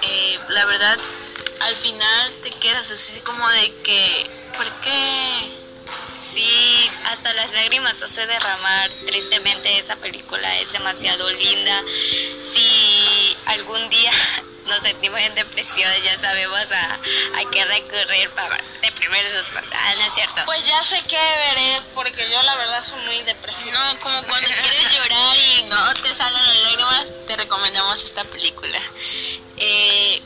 Eh, 0.01 0.39
la 0.49 0.65
verdad, 0.65 0.97
al 1.61 1.75
final 1.75 2.33
te 2.41 2.51
quedas 2.51 2.89
así 2.91 3.19
como 3.21 3.47
de 3.49 3.73
que, 3.83 4.29
¿por 4.55 4.69
qué? 4.81 5.59
Sí, 6.33 6.89
hasta 7.05 7.33
las 7.33 7.51
lágrimas 7.53 8.01
hace 8.01 8.25
derramar. 8.25 8.91
Tristemente 9.05 9.77
esa 9.79 9.95
película 9.95 10.59
es 10.59 10.71
demasiado 10.71 11.29
linda. 11.31 11.81
Si 12.53 13.35
algún 13.45 13.89
día 13.89 14.11
nos 14.65 14.83
sentimos 14.83 15.19
en 15.19 15.33
depresión, 15.35 15.91
ya 16.03 16.19
sabemos 16.19 16.71
a, 16.71 16.93
a 16.93 17.51
qué 17.51 17.65
recurrir 17.65 18.29
para 18.31 18.57
deprimirnos, 18.81 19.51
¿verdad? 19.53 19.79
¿No 19.97 20.05
es 20.05 20.13
cierto? 20.13 20.41
Pues 20.45 20.65
ya 20.65 20.83
sé 20.83 21.01
qué 21.07 21.17
veré, 21.17 21.81
porque 21.95 22.29
yo 22.29 22.41
la 22.43 22.55
verdad 22.55 22.83
soy 22.83 22.99
muy 23.05 23.23
depresiva. 23.23 23.71
No, 23.71 23.99
como 23.99 24.21
cuando 24.23 24.47
quieres 24.47 24.93
llorar 24.93 25.37
y 25.37 25.63
no 25.63 25.93
te 25.95 26.13
salen 26.13 26.45
las 26.45 26.55
lágrimas, 26.57 27.05
te 27.27 27.37
recomendamos 27.37 28.03
esta 28.03 28.23
película. 28.25 28.79
Eh, 29.59 30.21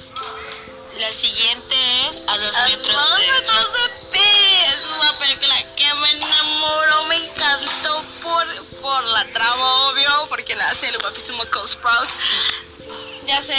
la 1.00 1.12
siguiente 1.12 1.76
es 2.10 2.22
A 2.28 2.38
dos 2.38 2.56
A 2.56 2.64
metros 2.68 2.96
dos 2.96 3.20
de... 3.20 3.28
metros 3.28 3.74
de 3.74 3.90
ti. 4.12 4.20
Es 4.68 4.82
una 5.00 5.18
película 5.20 5.76
que 5.76 5.94
me 5.96 6.12
enamoró, 6.12 7.04
me 7.06 7.16
encantó 7.16 8.06
por, 8.22 8.66
por 8.82 9.04
la 9.06 9.26
trama, 9.34 9.88
obvio, 9.88 10.28
porque 10.30 10.56
la 10.56 10.66
hace 10.66 10.90
el 10.90 10.98
guapísimo 11.00 11.44
Cole 11.52 11.68
Sprouse. 11.68 12.12
Ya 13.26 13.42
sé, 13.42 13.56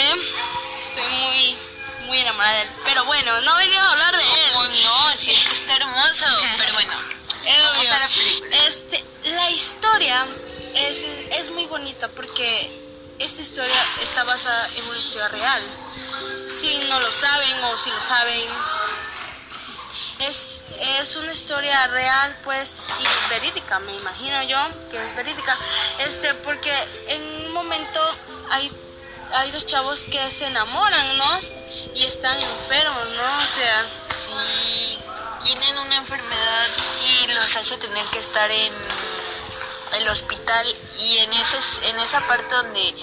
estoy 0.79 1.03
muy, 1.21 1.57
muy 2.05 2.19
enamorada 2.19 2.53
de 2.55 2.61
él. 2.63 2.69
Pero 2.85 3.03
bueno, 3.05 3.41
no 3.41 3.55
venía 3.57 3.83
a 3.83 3.91
hablar 3.91 4.15
de 4.15 4.23
él. 4.23 4.51
¿Cómo 4.53 4.67
no? 4.67 5.17
Si 5.17 5.31
es 5.31 5.43
que 5.43 5.53
está 5.53 5.75
hermoso. 5.75 6.25
Pero 6.57 6.73
bueno, 6.73 6.93
obvio. 7.41 7.89
la 7.89 8.07
película. 8.07 8.57
Este, 8.67 9.03
la 9.25 9.49
historia 9.51 10.27
es, 10.73 10.97
es 11.31 11.49
muy 11.51 11.65
bonita 11.65 12.07
porque 12.09 12.71
esta 13.19 13.41
historia 13.41 13.81
está 14.01 14.23
basada 14.23 14.69
en 14.75 14.85
una 14.85 14.97
historia 14.97 15.27
real. 15.29 15.63
Si 16.59 16.79
no 16.85 16.99
lo 16.99 17.11
saben 17.11 17.63
o 17.63 17.77
si 17.77 17.89
lo 17.89 18.01
saben, 18.01 18.49
es, 20.19 20.59
es 20.79 21.15
una 21.15 21.31
historia 21.31 21.87
real, 21.87 22.37
pues, 22.43 22.71
y 22.99 23.29
verídica, 23.29 23.79
me 23.79 23.95
imagino 23.95 24.41
yo 24.43 24.59
que 24.89 24.97
es 24.97 25.15
verídica. 25.15 25.57
Este, 25.99 26.33
porque 26.35 26.73
en 27.07 27.21
un 27.45 27.53
momento 27.53 28.01
hay, 28.49 28.71
hay 29.33 29.51
dos 29.51 29.65
chavos 29.65 30.01
que 30.01 30.29
se 30.31 30.47
enamoran, 30.47 31.17
¿no? 31.17 31.39
Y 31.93 32.05
están 32.05 32.39
enfermos, 32.41 33.09
¿no? 33.09 33.37
O 33.43 33.47
sea, 33.55 33.85
Sí, 34.17 34.97
tienen 35.43 35.77
una 35.77 35.97
enfermedad 35.97 36.67
y 37.01 37.33
los 37.33 37.55
hace 37.55 37.77
tener 37.77 38.05
que 38.07 38.19
estar 38.19 38.49
en 38.49 38.73
el 39.95 40.07
hospital 40.09 40.75
y 40.99 41.17
en, 41.17 41.33
ese, 41.33 41.57
en 41.89 41.99
esa 41.99 42.25
parte 42.27 42.53
donde 42.55 42.95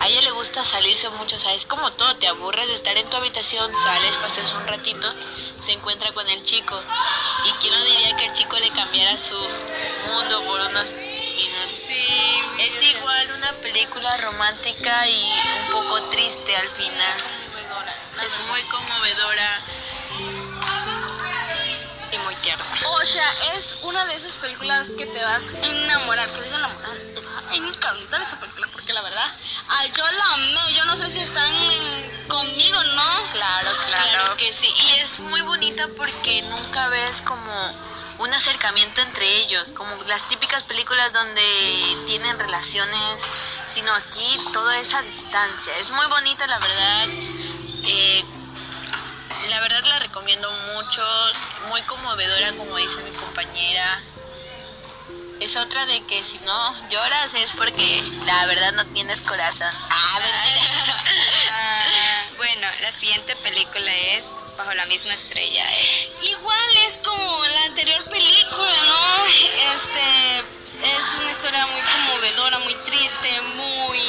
a 0.00 0.08
ella 0.08 0.22
le 0.22 0.30
gusta 0.32 0.64
salirse 0.64 1.08
mucho, 1.10 1.36
o 1.36 1.38
sea, 1.38 1.54
es 1.54 1.66
como 1.66 1.90
todo, 1.92 2.16
te 2.16 2.28
aburres 2.28 2.68
de 2.68 2.74
estar 2.74 2.96
en 2.96 3.08
tu 3.08 3.16
habitación, 3.16 3.72
sales, 3.84 4.16
pasas 4.16 4.52
un 4.52 4.66
ratito, 4.66 5.12
se 5.64 5.72
encuentra 5.72 6.12
con 6.12 6.28
el 6.28 6.42
chico 6.42 6.80
y 7.44 7.50
quién 7.60 7.72
no 7.72 7.82
diría 7.84 8.16
que 8.16 8.26
el 8.26 8.34
chico 8.34 8.58
le 8.58 8.70
cambiara 8.70 9.16
su 9.16 9.38
mundo 10.08 10.42
por 10.44 10.60
unos 10.60 10.88
sí. 11.86 12.42
Es 12.58 12.82
igual 12.82 13.30
una 13.36 13.52
película 13.54 14.16
romántica 14.18 15.08
y 15.08 15.32
un 15.64 15.70
poco 15.70 16.02
triste 16.10 16.56
al 16.56 16.68
final. 16.70 17.18
Es 18.24 18.38
muy 18.48 18.62
conmovedora 18.62 19.62
y 22.14 22.18
muy 22.18 22.34
tierna. 22.36 22.64
O 22.92 23.00
sea, 23.00 23.28
es 23.54 23.76
una 23.82 24.04
de 24.06 24.14
esas 24.14 24.36
películas 24.36 24.88
que 24.96 25.06
te 25.06 25.22
vas 25.22 25.44
a 25.48 25.66
enamorar, 25.66 26.28
que 26.32 26.42
digo 26.42 26.56
enamorar, 26.56 26.96
te 27.14 27.20
va 27.20 27.38
a 27.50 27.54
encantar 27.54 28.22
esa 28.22 28.38
película, 28.40 28.68
porque 28.72 28.92
la 28.92 29.02
verdad, 29.02 29.26
ay, 29.68 29.90
yo 29.96 30.04
la 30.10 30.32
amé, 30.34 30.72
yo 30.74 30.84
no 30.84 30.96
sé 30.96 31.08
si 31.10 31.20
están 31.20 31.52
en- 31.54 32.24
conmigo, 32.28 32.82
¿no? 32.82 33.32
Claro, 33.32 33.70
claro 33.86 34.36
que 34.36 34.52
sí. 34.52 34.66
Y 34.66 35.00
es 35.00 35.18
muy 35.20 35.40
bonita 35.42 35.88
porque 35.96 36.42
nunca 36.42 36.88
ves 36.88 37.20
como 37.22 37.94
un 38.18 38.32
acercamiento 38.32 39.00
entre 39.02 39.26
ellos, 39.38 39.68
como 39.76 39.94
las 40.04 40.26
típicas 40.28 40.62
películas 40.64 41.12
donde 41.12 41.96
tienen 42.06 42.38
relaciones, 42.38 43.20
sino 43.66 43.92
aquí 43.92 44.40
toda 44.52 44.78
esa 44.78 45.02
distancia. 45.02 45.76
Es 45.78 45.90
muy 45.90 46.06
bonita, 46.06 46.46
la 46.46 46.58
verdad. 46.60 47.06
Eh, 47.86 48.24
la 49.54 49.60
verdad 49.60 49.84
la 49.84 50.00
recomiendo 50.00 50.50
mucho, 50.74 51.04
muy 51.68 51.80
conmovedora, 51.82 52.52
como 52.54 52.76
dice 52.76 53.00
mi 53.04 53.12
compañera. 53.12 54.02
Es 55.40 55.54
otra 55.54 55.86
de 55.86 56.04
que 56.06 56.24
si 56.24 56.40
no 56.40 56.88
lloras 56.90 57.32
es 57.34 57.52
porque 57.52 58.02
la 58.26 58.46
verdad 58.46 58.72
no 58.72 58.84
tienes 58.86 59.20
corazón. 59.20 59.72
Ah. 59.90 60.18
Ah, 61.52 62.22
bueno, 62.36 62.66
la 62.80 62.90
siguiente 62.90 63.36
película 63.36 63.92
es 63.94 64.26
Bajo 64.56 64.74
la 64.74 64.86
misma 64.86 65.14
estrella. 65.14 65.64
eh. 65.70 66.12
Igual 66.22 66.76
es 66.86 66.98
como 66.98 67.44
la 67.44 67.62
anterior 67.64 68.04
película, 68.04 68.72
¿no? 68.86 69.24
Este, 69.26 70.38
es 70.82 71.14
una 71.20 71.30
historia 71.30 71.66
muy 71.68 71.80
conmovedora, 71.80 72.58
muy 72.58 72.74
triste, 72.86 73.40
muy 73.56 74.00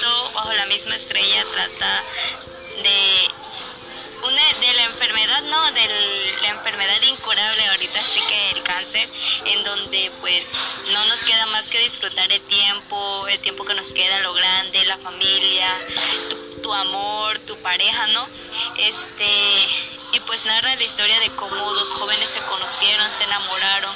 Bajo 0.00 0.52
la 0.54 0.64
misma 0.66 0.94
estrella 0.94 1.44
trata 1.52 2.04
de 2.82 3.28
una 4.22 4.42
de 4.60 4.74
la 4.74 4.84
enfermedad, 4.84 5.42
no, 5.42 5.72
de 5.72 5.88
la 6.40 6.48
enfermedad 6.48 7.02
incurable 7.02 7.66
ahorita 7.68 8.00
sí 8.00 8.20
que 8.26 8.50
el 8.52 8.62
cáncer, 8.62 9.08
en 9.44 9.62
donde 9.62 10.10
pues 10.20 10.44
no 10.92 11.04
nos 11.06 11.20
queda 11.20 11.44
más 11.46 11.68
que 11.68 11.80
disfrutar 11.80 12.32
el 12.32 12.40
tiempo, 12.42 13.26
el 13.28 13.38
tiempo 13.40 13.64
que 13.64 13.74
nos 13.74 13.92
queda, 13.92 14.20
lo 14.20 14.32
grande, 14.32 14.86
la 14.86 14.96
familia. 14.96 15.68
Tu 16.62 16.72
amor, 16.72 17.38
tu 17.40 17.56
pareja, 17.58 18.06
¿no? 18.08 18.26
Este, 18.76 19.68
y 20.12 20.20
pues 20.26 20.44
narra 20.46 20.76
la 20.76 20.84
historia 20.84 21.18
de 21.20 21.30
cómo 21.36 21.74
dos 21.74 21.92
jóvenes 21.92 22.30
se 22.30 22.40
conocieron, 22.40 23.10
se 23.10 23.24
enamoraron, 23.24 23.94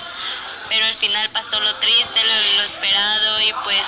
pero 0.68 0.84
al 0.84 0.94
final 0.96 1.30
pasó 1.30 1.60
lo 1.60 1.74
triste, 1.76 2.20
lo 2.56 2.62
esperado 2.62 3.40
y 3.40 3.52
pues 3.64 3.82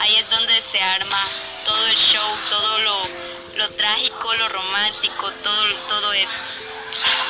ahí 0.00 0.16
es 0.16 0.30
donde 0.30 0.62
se 0.62 0.80
arma 0.80 1.26
todo 1.68 1.86
el 1.86 1.96
show, 1.96 2.38
todo 2.48 2.78
lo, 2.78 3.08
lo 3.56 3.68
trágico, 3.72 4.34
lo 4.36 4.48
romántico, 4.48 5.30
todo, 5.42 5.74
todo 5.86 6.12
eso. 6.14 6.40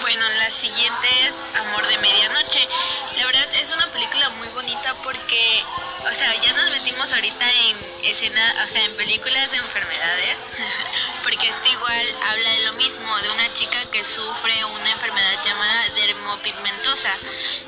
Bueno, 0.00 0.24
la 0.38 0.48
siguiente 0.52 1.08
es 1.26 1.34
Amor 1.56 1.84
de 1.88 1.98
Medianoche. 1.98 2.68
La 3.16 3.26
verdad 3.26 3.48
es 3.60 3.68
una 3.70 3.90
película 3.90 4.28
muy 4.30 4.46
bonita 4.50 4.94
porque, 5.02 5.64
o 6.08 6.14
sea, 6.14 6.32
ya 6.40 6.52
nos 6.52 6.70
metimos 6.70 7.12
ahorita 7.12 7.50
en 7.50 7.76
escena, 8.04 8.62
o 8.62 8.68
sea, 8.68 8.84
en 8.84 8.96
películas 8.96 9.50
de 9.50 9.56
enfermedades, 9.56 10.36
porque 11.24 11.48
este 11.48 11.70
igual 11.70 12.16
habla 12.30 12.50
de 12.52 12.60
lo 12.60 12.72
mismo, 12.74 13.18
de 13.18 13.30
una 13.30 13.52
chica 13.54 13.90
que 13.90 14.04
sufre 14.04 14.64
una 14.66 14.90
enfermedad 14.92 15.42
llamada 15.44 15.88
dermopigmentosa. 15.96 17.12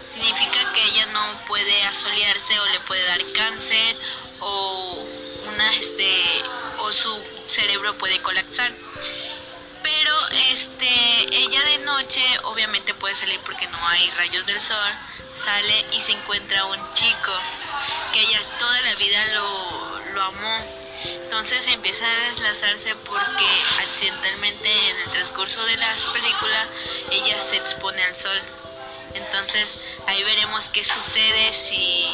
Significa 0.09 0.73
que 0.73 0.85
ella 0.85 1.07
no 1.07 1.47
puede 1.49 1.83
asolearse 1.87 2.61
o 2.61 2.69
le 2.69 2.81
puede 2.81 3.05
dar 3.07 3.21
cáncer 3.33 3.97
o 4.39 5.05
una 5.49 5.75
este 5.75 6.43
su 6.93 7.25
cerebro 7.49 7.97
puede 7.99 8.21
colapsar. 8.23 8.73
Pero 9.83 10.29
este 10.51 11.37
ella 11.37 11.63
de 11.65 11.79
noche 11.79 12.23
obviamente 12.45 12.95
puede 12.95 13.15
salir 13.15 13.41
porque 13.41 13.67
no 13.69 13.89
hay 13.89 14.11
rayos 14.11 14.45
del 14.47 14.61
sol 14.61 14.93
sale 15.35 15.87
y 15.93 16.01
se 16.01 16.13
encuentra 16.13 16.65
un 16.67 16.93
chico 16.93 17.33
que 18.13 18.21
ella 18.21 18.41
toda 18.59 18.81
la 18.83 18.95
vida 18.97 19.25
lo, 19.35 20.01
lo 20.13 20.23
amó. 20.23 20.81
Entonces 21.05 21.67
empieza 21.69 22.05
a 22.05 22.31
deslazarse 22.31 22.95
porque 22.97 23.47
accidentalmente 23.81 24.91
en 24.91 24.97
el 24.99 25.11
transcurso 25.11 25.65
de 25.65 25.77
la 25.77 25.97
película 26.13 26.69
ella 27.11 27.41
se 27.41 27.57
expone 27.57 28.03
al 28.03 28.17
sol. 28.17 28.41
Entonces 29.15 29.79
ahí 30.07 30.23
veremos 30.25 30.69
qué 30.69 30.85
sucede 30.85 31.53
si 31.53 32.07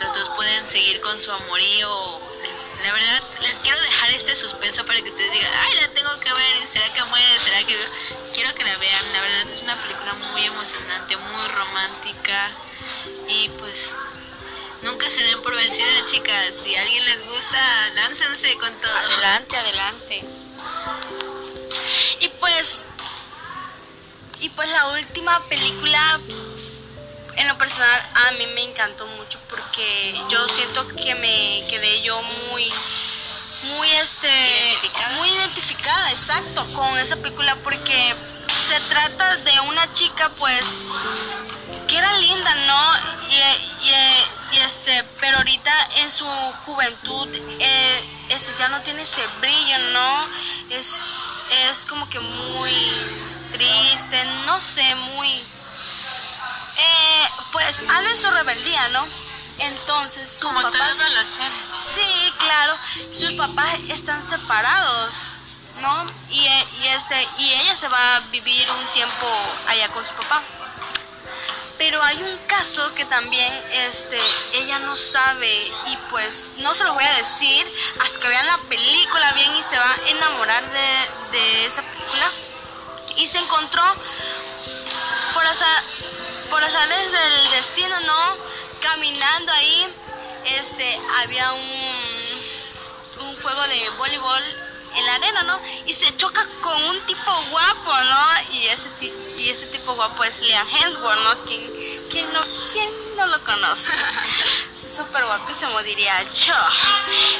los 0.00 0.12
dos 0.12 0.30
pueden 0.36 0.68
seguir 0.68 1.00
con 1.00 1.18
su 1.18 1.30
amorío 1.30 2.31
la 2.82 2.92
verdad 2.92 3.22
les 3.40 3.58
quiero 3.60 3.80
dejar 3.80 4.10
este 4.10 4.34
suspenso 4.36 4.84
para 4.84 5.00
que 5.00 5.08
ustedes 5.08 5.32
digan, 5.32 5.52
ay, 5.54 5.74
la 5.80 5.88
tengo 5.88 6.18
que 6.20 6.32
ver, 6.32 6.66
¿será 6.66 6.92
que 6.92 7.04
muere? 7.04 7.38
¿Será 7.38 7.62
que...? 7.64 7.76
Quiero 8.32 8.54
que 8.54 8.64
la 8.64 8.76
vean, 8.78 9.12
la 9.12 9.20
verdad 9.20 9.50
es 9.50 9.62
una 9.62 9.80
película 9.82 10.14
muy 10.14 10.44
emocionante, 10.44 11.16
muy 11.16 11.48
romántica 11.48 12.50
y 13.28 13.48
pues 13.58 13.90
nunca 14.82 15.10
se 15.10 15.22
den 15.22 15.42
por 15.42 15.54
vencidas, 15.54 16.06
chicas. 16.06 16.54
Si 16.62 16.74
a 16.74 16.82
alguien 16.82 17.04
les 17.04 17.24
gusta, 17.26 17.90
láncense 17.94 18.56
con 18.56 18.72
todo. 18.80 18.96
Adelante, 18.96 19.56
adelante. 19.56 20.24
Y 22.20 22.28
pues, 22.28 22.86
y 24.40 24.48
pues 24.48 24.68
la 24.70 24.88
última 24.88 25.46
película, 25.48 26.20
en 27.36 27.48
lo 27.48 27.56
personal, 27.58 28.02
a 28.28 28.32
mí 28.32 28.46
me 28.54 28.62
encantó 28.62 29.06
mucho 29.06 29.38
porque 29.48 30.14
yo 30.28 30.48
siento 30.48 30.86
que 30.88 31.14
me 31.14 31.66
quedé 31.68 32.02
yo 32.02 32.20
muy, 32.50 32.70
muy 33.76 33.88
este, 33.90 34.28
Identificada. 34.28 35.16
muy 35.18 35.28
identificada, 35.30 36.10
exacto, 36.10 36.66
con 36.74 36.98
esa 36.98 37.16
película 37.16 37.56
porque 37.62 38.14
se 38.68 38.80
trata 38.88 39.36
de 39.36 39.60
una 39.60 39.92
chica, 39.94 40.30
pues, 40.38 40.60
que 41.88 41.96
era 41.98 42.12
linda, 42.18 42.54
¿no? 42.66 42.92
Y, 43.30 43.34
y- 43.88 44.56
y, 44.56 44.58
este, 44.58 45.02
pero 45.20 45.38
ahorita 45.38 45.72
en 45.96 46.10
su 46.10 46.26
juventud, 46.66 47.28
eh, 47.58 48.04
este, 48.28 48.52
ya 48.58 48.68
no 48.68 48.80
tiene 48.82 49.02
ese 49.02 49.26
brillo, 49.40 49.78
¿no? 49.92 50.28
Es, 50.70 50.88
es 51.70 51.86
como 51.86 52.08
que 52.10 52.20
muy 52.20 52.74
triste, 53.52 54.24
no 54.46 54.60
sé, 54.60 54.94
muy, 54.94 55.42
eh, 56.76 57.28
pues, 57.52 57.78
anda 57.80 58.10
en 58.10 58.16
su 58.16 58.30
rebeldía, 58.30 58.88
¿no? 58.88 59.06
Entonces, 59.58 60.30
sus 60.30 60.42
Como 60.42 60.60
papás. 60.60 60.96
Sí, 61.94 62.32
claro. 62.38 62.76
Sus 63.12 63.32
papás 63.32 63.74
están 63.88 64.26
separados, 64.28 65.36
¿no? 65.80 66.06
Y, 66.30 66.46
eh, 66.46 66.66
y 66.82 66.86
este 66.88 67.28
y 67.38 67.52
ella 67.52 67.74
se 67.74 67.88
va 67.88 68.16
a 68.16 68.20
vivir 68.30 68.68
un 68.70 68.86
tiempo 68.92 69.26
allá 69.68 69.88
con 69.88 70.04
su 70.04 70.12
papá. 70.14 70.42
Pero 71.78 72.02
hay 72.02 72.22
un 72.22 72.38
caso 72.46 72.94
que 72.94 73.04
también 73.06 73.52
este 73.72 74.18
ella 74.52 74.78
no 74.80 74.96
sabe 74.96 75.52
y 75.86 75.96
pues 76.10 76.36
no 76.58 76.74
se 76.74 76.84
lo 76.84 76.94
voy 76.94 77.04
a 77.04 77.14
decir 77.14 77.68
hasta 78.00 78.20
que 78.20 78.28
vean 78.28 78.46
la 78.46 78.58
película 78.68 79.32
bien 79.32 79.54
y 79.56 79.62
se 79.64 79.78
va 79.78 79.90
a 79.90 80.08
enamorar 80.08 80.64
de, 80.70 81.38
de 81.38 81.66
esa 81.66 81.82
película. 81.82 82.30
Y 83.16 83.26
se 83.26 83.38
encontró 83.38 83.82
por 85.34 85.44
azar, 85.46 85.82
por 86.52 86.62
azares 86.62 87.10
del 87.10 87.50
destino, 87.50 87.98
¿no? 88.00 88.36
Caminando 88.82 89.50
ahí, 89.52 89.88
este, 90.44 91.00
había 91.22 91.50
un, 91.52 93.26
un 93.26 93.40
juego 93.40 93.62
de 93.68 93.88
voleibol 93.96 94.42
en 94.94 95.06
la 95.06 95.14
arena, 95.14 95.42
¿no? 95.44 95.58
Y 95.86 95.94
se 95.94 96.14
choca 96.18 96.46
con 96.60 96.80
un 96.84 97.06
tipo 97.06 97.32
guapo, 97.50 97.94
¿no? 97.94 98.52
Y 98.52 98.66
ese, 98.66 98.88
y 99.38 99.48
ese 99.48 99.64
tipo 99.68 99.94
guapo 99.94 100.24
es 100.24 100.40
Liam 100.40 100.68
Hemsworth, 100.68 101.22
¿no? 101.22 101.44
¿Quién, 101.46 101.72
quién 102.10 102.32
no, 102.34 102.42
quién 102.70 103.16
no 103.16 103.26
lo 103.28 103.42
conoce? 103.44 103.90
Súper 104.94 105.24
guapísimo, 105.24 105.82
diría 105.84 106.22
yo. 106.34 106.54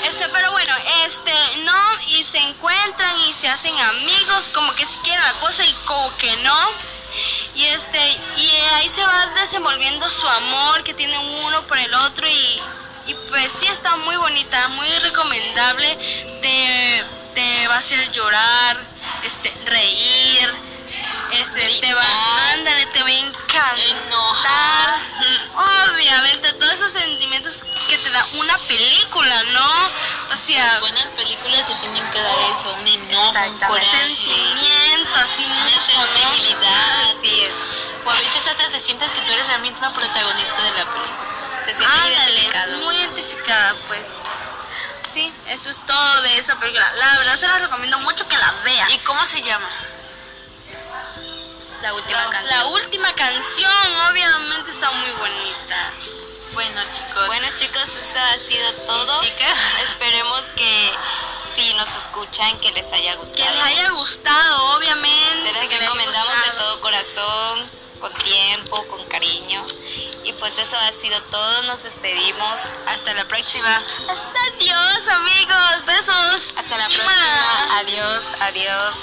Este, 0.05 0.27
pero 0.31 0.53
bueno, 0.53 0.75
este, 1.05 1.35
no, 1.65 2.01
y 2.09 2.25
se 2.25 2.39
encuentran 2.39 3.15
y 3.29 3.35
se 3.35 3.51
hacen 3.51 3.79
amigos, 3.79 4.45
como 4.55 4.75
que 4.75 4.87
si 4.87 4.97
quieren 5.01 5.23
la 5.23 5.35
cosa 5.35 5.67
y 5.67 5.73
como 5.85 6.17
que 6.17 6.35
no. 6.39 6.92
Y 7.55 7.65
este, 7.67 8.19
y 8.39 8.51
ahí 8.75 8.89
se 8.89 9.05
va 9.05 9.27
desenvolviendo 9.41 10.09
su 10.09 10.27
amor 10.27 10.83
que 10.85 10.95
tiene 10.95 11.19
uno 11.19 11.67
por 11.67 11.79
el 11.79 11.93
otro 11.95 12.27
y, 12.27 12.61
y 13.07 13.15
pues 13.29 13.49
sí 13.61 13.67
está 13.67 13.97
muy 13.97 14.17
bonita, 14.17 14.69
muy 14.69 14.89
recomendable. 15.01 15.95
Te, 16.41 17.05
te 17.35 17.69
va 17.69 17.75
a 17.75 17.79
hacer 17.79 18.11
llorar, 18.11 18.79
este, 19.23 19.53
reír, 19.67 20.55
este, 21.33 21.81
te 21.81 21.95
va, 21.95 22.05
ándale, 22.53 22.87
te 22.87 23.03
va 23.03 23.09
a 23.09 23.13
encantar. 23.13 23.79
Enojar. 23.79 25.01
Obviamente, 25.93 26.53
todos 26.55 26.73
esos 26.73 26.93
sentimientos 26.93 27.59
que 27.89 27.99
te 27.99 28.11
da 28.11 28.27
una 28.35 28.57
película, 28.59 29.43
¿no? 29.53 29.67
O 29.67 30.47
sea, 30.47 30.67
Las 30.67 30.81
buenas 30.81 31.07
películas 31.17 31.67
te 31.67 31.75
tienen 31.77 32.11
que 32.11 32.21
dar 32.21 32.35
eso, 32.39 32.73
un 32.81 32.89
enojo, 32.89 33.31
un 33.31 33.37
Exactamente. 33.37 33.67
coraje, 33.67 34.15
así 35.15 35.45
mucho, 35.45 36.07
¿no? 36.21 37.19
Así 37.19 37.41
es. 37.43 37.53
O 38.05 38.11
a 38.11 38.15
veces 38.15 38.47
hasta 38.47 38.69
te 38.69 38.81
sientes 38.81 39.11
que 39.13 39.21
tú 39.21 39.33
eres 39.33 39.47
la 39.49 39.59
misma 39.59 39.93
protagonista 39.93 40.63
de 40.63 40.71
la 40.73 40.85
película. 40.93 41.63
Te 41.67 41.75
sientes 41.75 41.97
Ándale, 42.01 42.33
identificado. 42.33 42.79
muy 42.79 42.97
identificada, 42.97 43.75
pues. 43.89 44.01
Sí, 45.15 45.33
eso 45.47 45.71
es 45.71 45.87
todo 45.87 46.23
de 46.23 46.39
esa 46.39 46.57
película. 46.59 46.91
La 46.97 47.19
verdad 47.19 47.37
se 47.39 47.47
la 47.47 47.59
recomiendo 47.59 47.99
mucho 48.01 48.27
que 48.27 48.37
la 48.37 48.51
vean. 48.65 48.91
¿Y 48.91 48.99
cómo 49.01 49.25
se 49.27 49.43
llama? 49.43 49.69
La 51.83 51.93
última 51.95 52.19
La, 52.25 52.31
canción. 52.31 52.59
la 52.59 52.67
última 52.67 53.13
canción, 53.15 53.97
obviamente, 54.11 54.71
está 54.71 54.91
muy 54.93 55.11
bonita. 55.11 55.91
Bueno, 56.55 56.81
chicos. 56.93 57.27
Bueno 57.27 57.47
chicos, 57.55 57.83
eso 57.89 58.19
ha 58.21 58.39
sido 58.39 58.73
todo. 58.87 59.23
¿Y 59.23 59.27
chicas? 59.27 59.59
Esperemos 59.89 60.43
que 60.57 60.93
si 61.55 61.75
nos 61.75 61.89
escuchan 61.89 62.59
que 62.61 62.71
les 62.73 62.93
haya 62.93 63.13
Que 63.13 63.19
gustado. 63.19 63.51
les 63.55 63.63
haya 63.65 63.91
gustado, 63.91 64.77
obviamente. 64.77 65.43
Se 65.43 65.53
que 65.53 65.69
les 65.69 65.81
recomendamos 65.81 66.45
de 66.45 66.51
todo 66.59 66.81
corazón, 66.81 67.71
con 68.01 68.13
tiempo, 68.15 68.87
con 68.89 69.05
cariño. 69.07 69.65
Y 70.25 70.33
pues 70.35 70.57
eso 70.59 70.77
ha 70.77 70.93
sido 70.93 71.21
todo. 71.25 71.63
Nos 71.63 71.83
despedimos. 71.83 72.61
Hasta 72.87 73.13
la 73.15 73.25
próxima. 73.27 73.77
Hasta 74.09 74.39
adiós, 74.57 75.09
amigos. 75.09 75.85
Besos. 75.87 76.55
Hasta 76.57 76.79
la 76.79 76.87
próxima. 76.89 77.79
Adiós, 77.79 78.25
adiós. 78.41 78.95